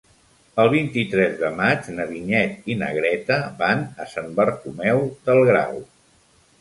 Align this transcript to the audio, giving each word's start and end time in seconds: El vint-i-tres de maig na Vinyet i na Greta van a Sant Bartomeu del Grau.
El 0.61 0.69
vint-i-tres 0.75 1.35
de 1.41 1.51
maig 1.59 1.89
na 1.99 2.07
Vinyet 2.13 2.71
i 2.75 2.79
na 2.79 2.89
Greta 2.95 3.37
van 3.63 3.85
a 4.07 4.09
Sant 4.15 4.33
Bartomeu 4.41 5.05
del 5.29 5.45
Grau. 5.51 5.83